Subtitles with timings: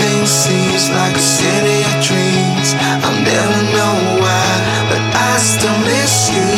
[0.00, 2.72] Everything seems like a city of dreams.
[3.04, 4.52] I'll never know why,
[4.88, 6.48] but I still miss you.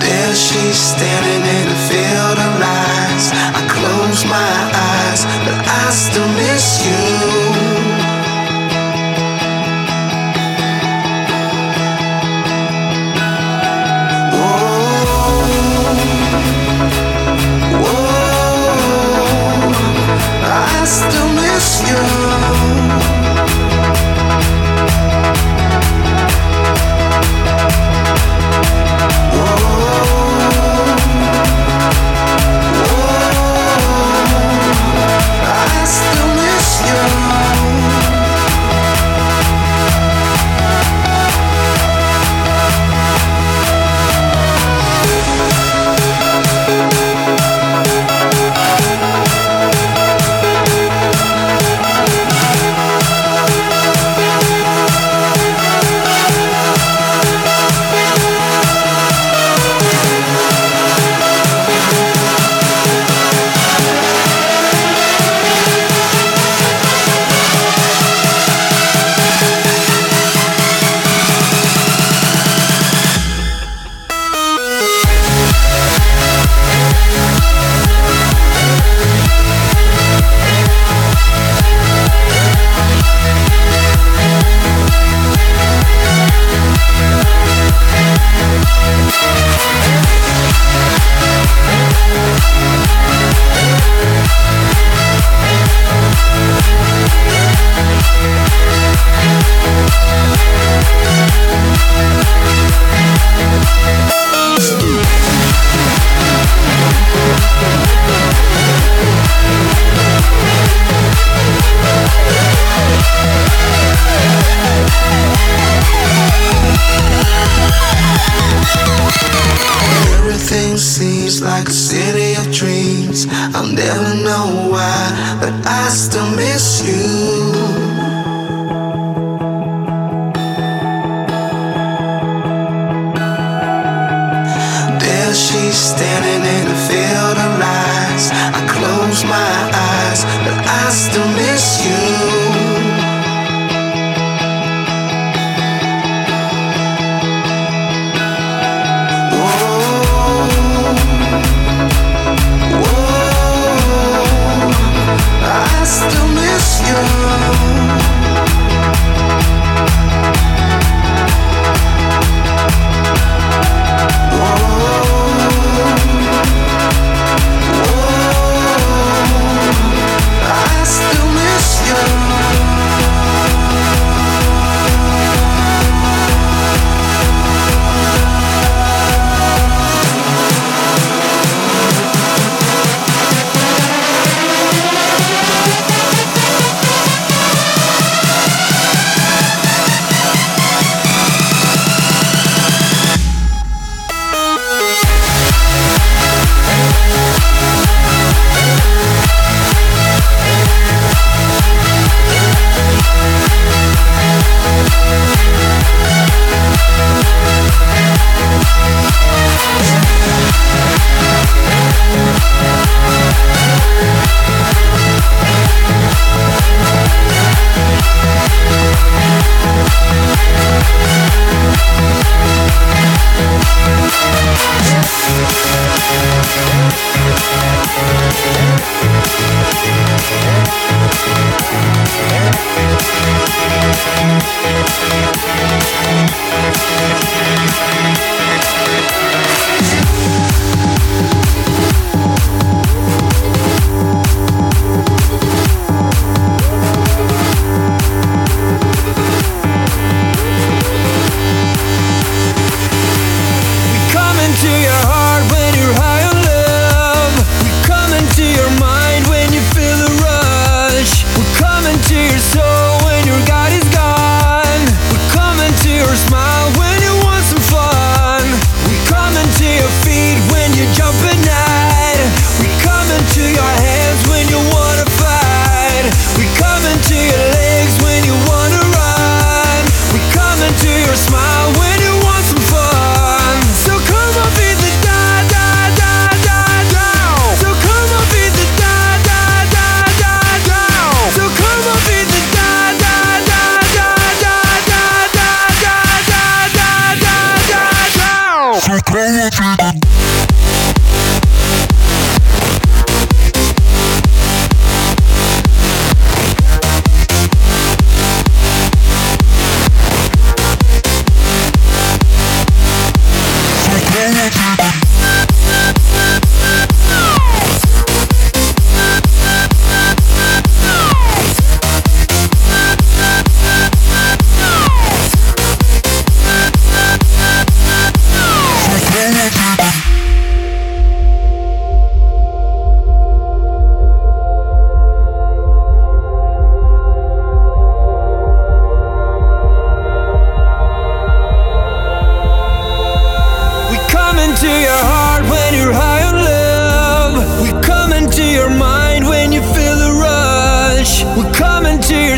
[0.00, 3.26] There she's standing in a field of lies.
[3.52, 6.31] I close my eyes, but I still
[21.10, 22.61] still miss you.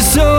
[0.04, 0.33] so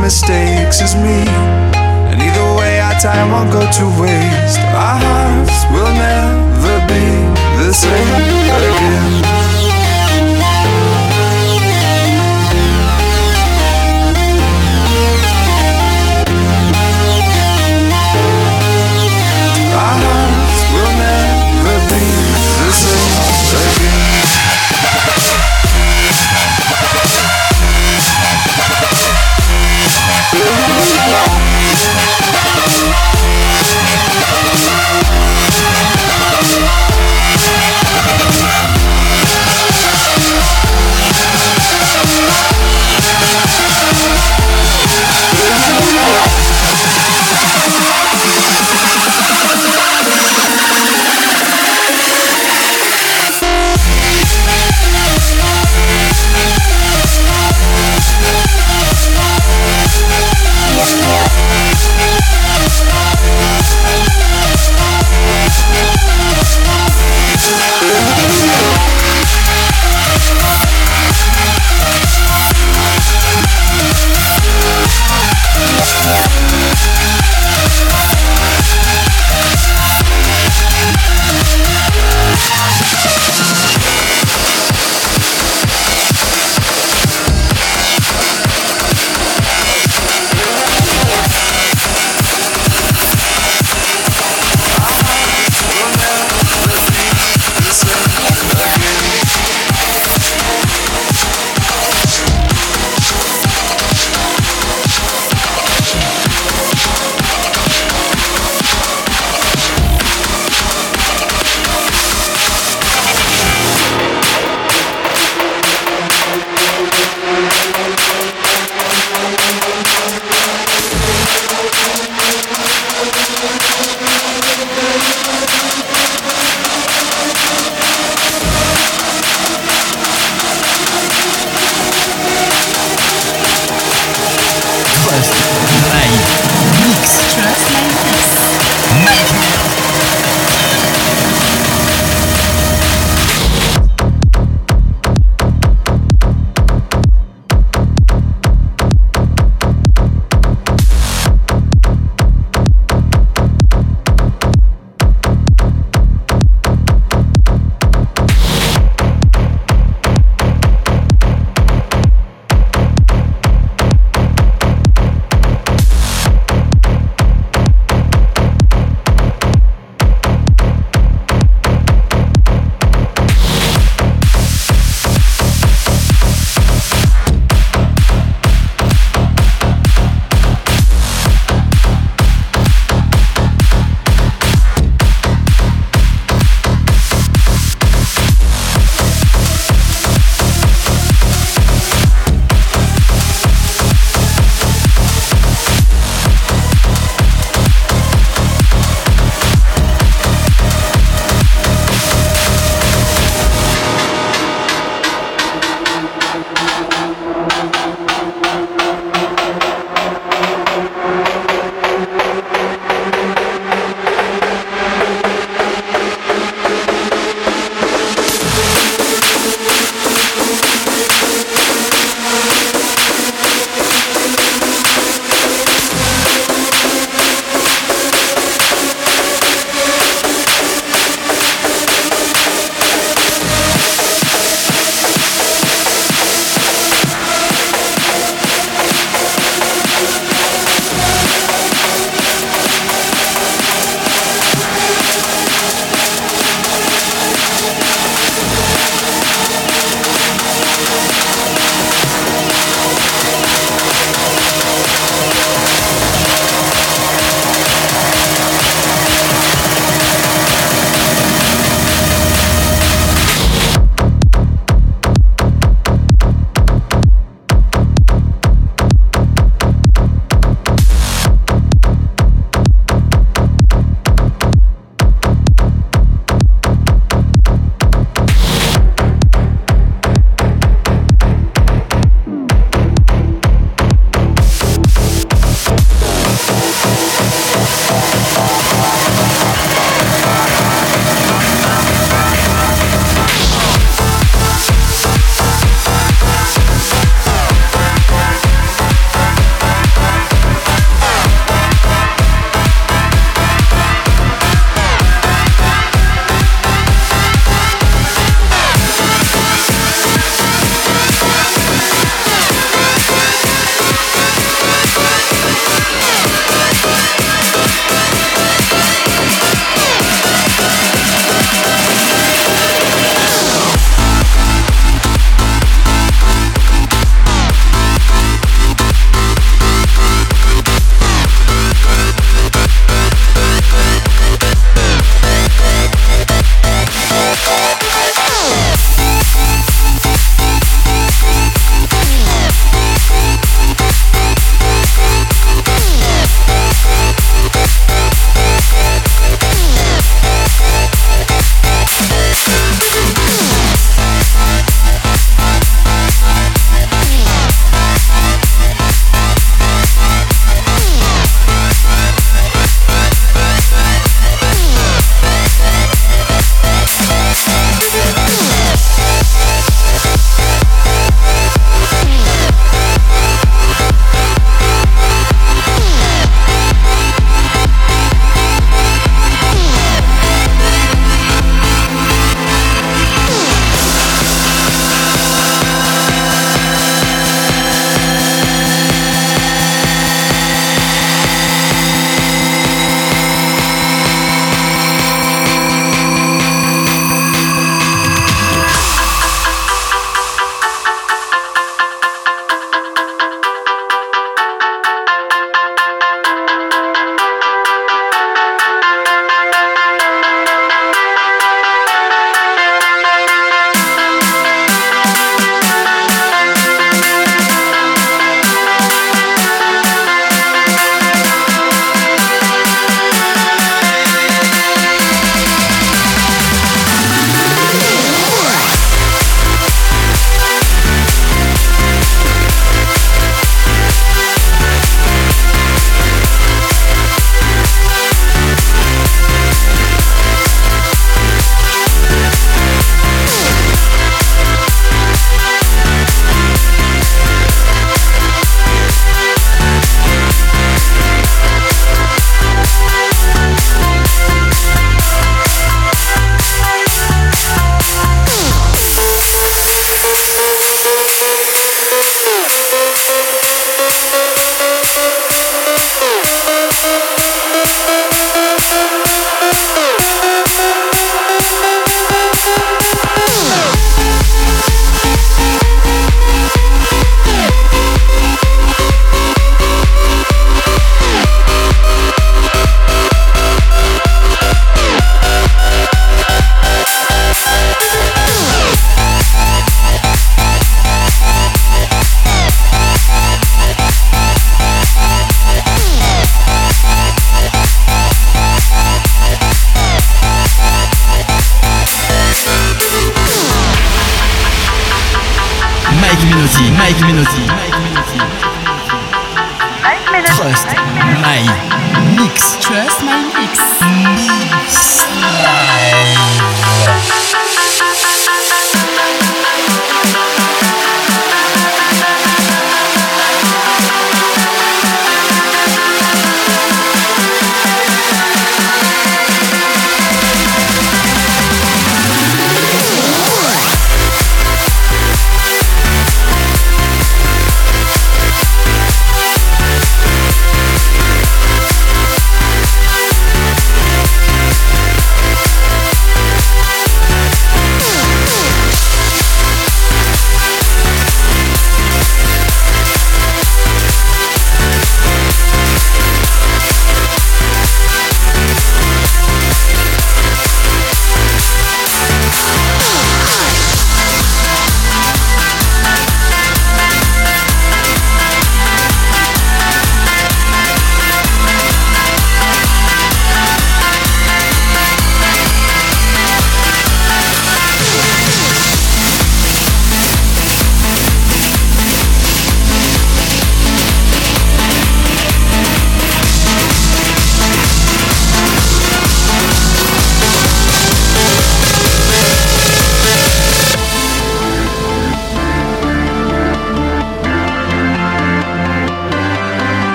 [0.00, 1.22] mistakes as me.
[2.10, 4.58] And either way, our time won't go to waste.
[4.58, 8.39] Our hearts will never be the same.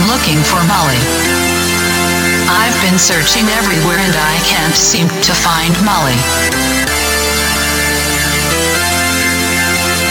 [0.00, 0.96] Am looking for Molly.
[2.48, 6.16] I've been searching everywhere and I can't seem to find Molly.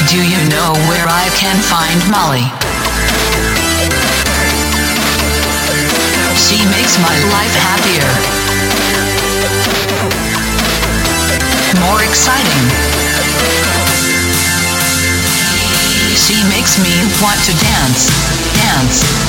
[0.05, 2.45] Do you know where I can find Molly?
[6.37, 8.09] She makes my life happier.
[11.81, 12.63] More exciting.
[16.13, 18.05] She makes me want to dance,
[18.53, 19.28] dance,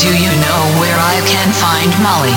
[0.00, 2.32] Do you know where I can find Molly?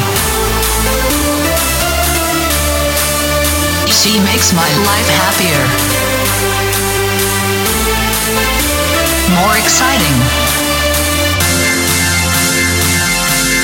[3.87, 5.63] She makes my life happier.
[9.39, 10.11] More exciting.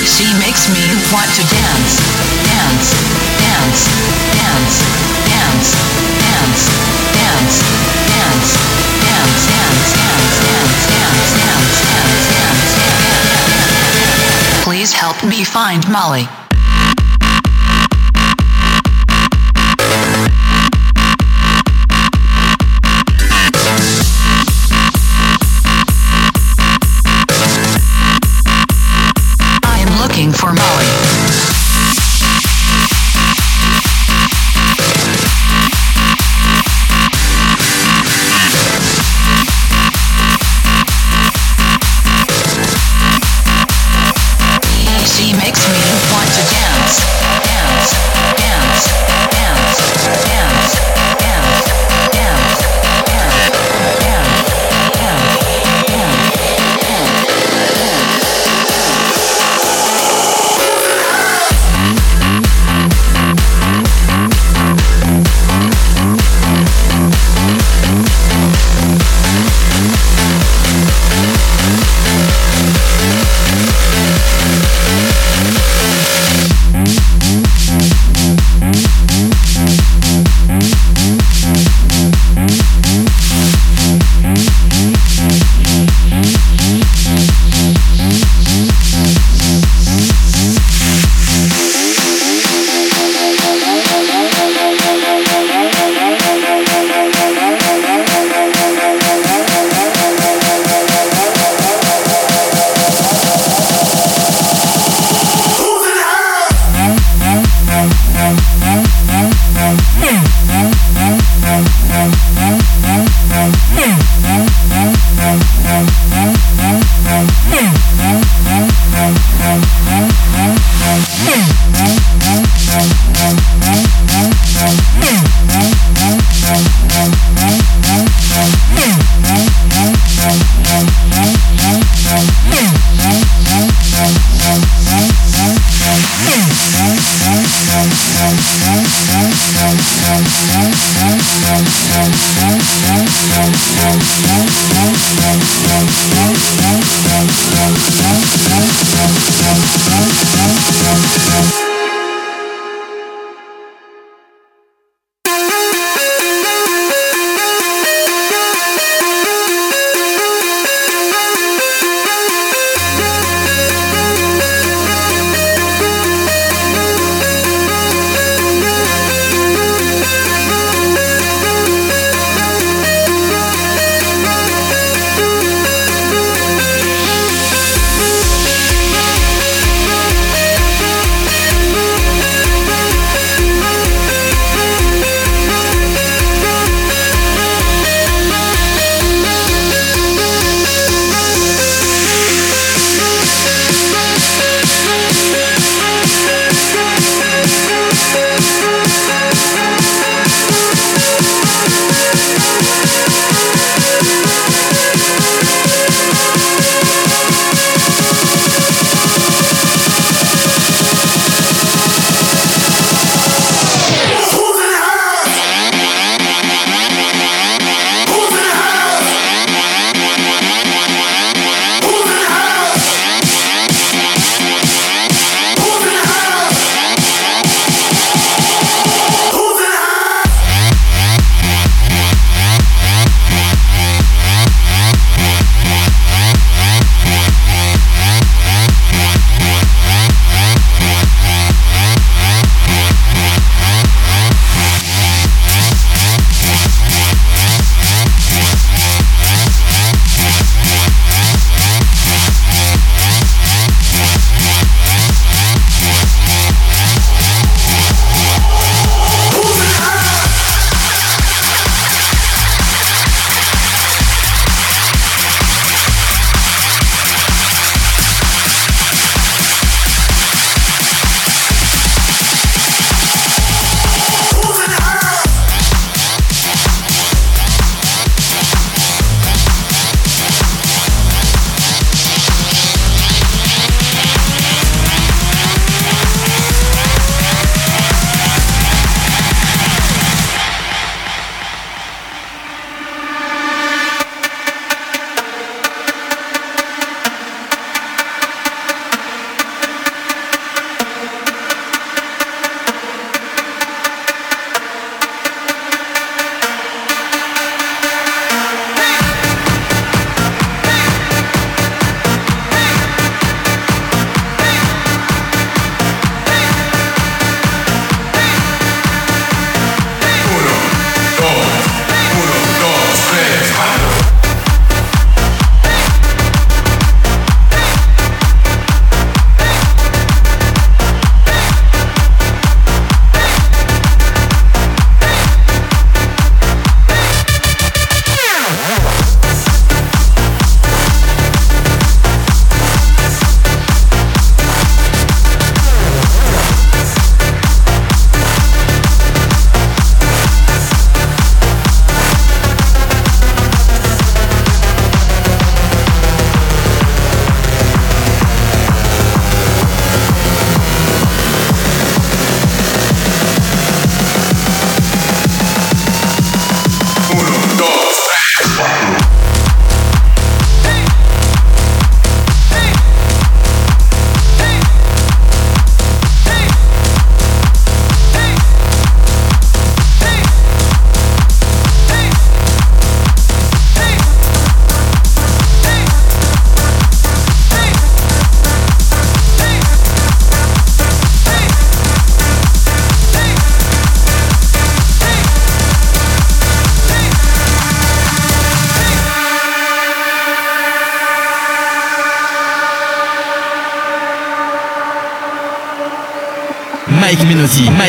[0.07, 0.79] She makes me
[1.11, 1.99] want to dance,
[2.47, 2.87] dance,
[3.35, 3.83] dance,
[4.31, 4.75] dance,
[5.27, 5.75] dance,
[6.23, 6.61] dance,
[7.11, 7.51] dance,
[8.07, 8.47] dance, dance,
[9.03, 11.78] dance, dance, dance, dance, dance,
[14.93, 16.27] Help me find Molly.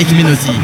[0.00, 0.59] Mike Menotti.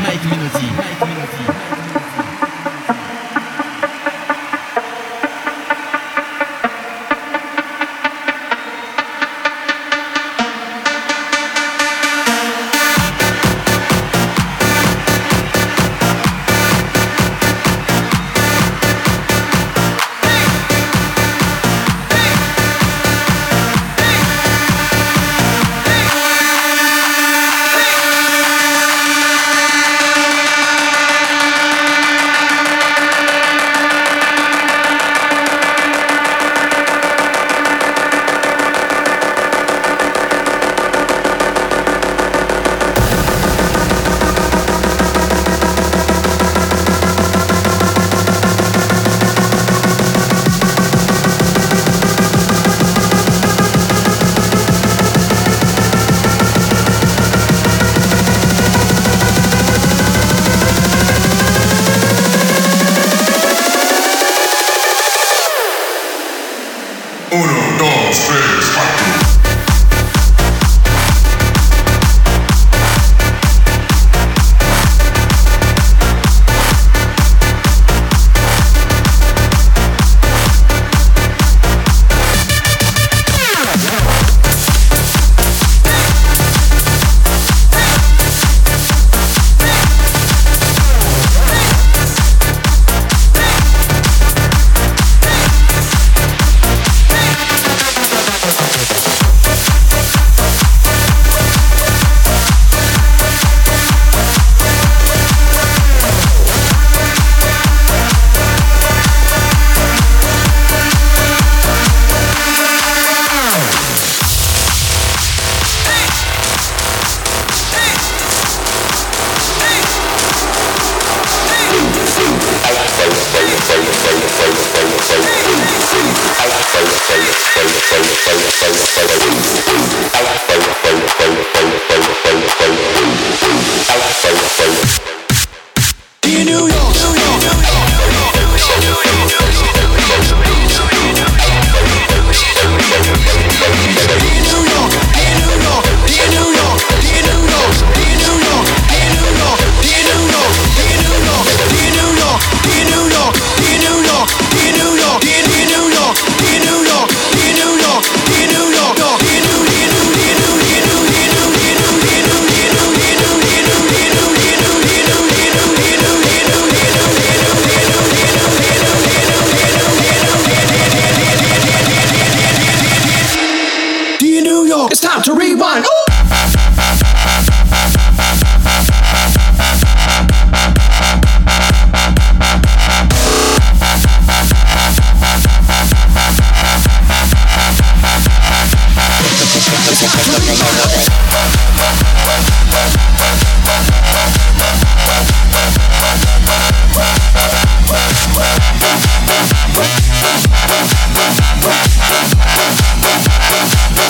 [175.27, 175.85] To rewind.
[175.85, 176.76] It's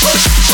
[0.00, 0.47] Push.